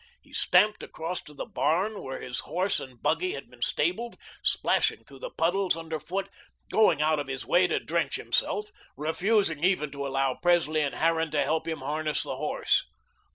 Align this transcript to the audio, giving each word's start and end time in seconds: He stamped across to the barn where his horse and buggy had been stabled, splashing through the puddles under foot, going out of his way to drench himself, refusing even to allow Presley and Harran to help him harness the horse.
He 0.19 0.33
stamped 0.33 0.81
across 0.81 1.21
to 1.21 1.33
the 1.35 1.45
barn 1.45 2.01
where 2.01 2.19
his 2.19 2.39
horse 2.39 2.79
and 2.79 2.99
buggy 2.99 3.33
had 3.33 3.51
been 3.51 3.61
stabled, 3.61 4.17
splashing 4.43 5.03
through 5.05 5.19
the 5.19 5.29
puddles 5.29 5.77
under 5.77 5.99
foot, 5.99 6.27
going 6.71 7.03
out 7.03 7.19
of 7.19 7.27
his 7.27 7.45
way 7.45 7.67
to 7.67 7.79
drench 7.79 8.15
himself, 8.15 8.71
refusing 8.97 9.63
even 9.63 9.91
to 9.91 10.07
allow 10.07 10.33
Presley 10.33 10.81
and 10.81 10.95
Harran 10.95 11.29
to 11.29 11.43
help 11.43 11.67
him 11.67 11.81
harness 11.81 12.23
the 12.23 12.37
horse. 12.37 12.83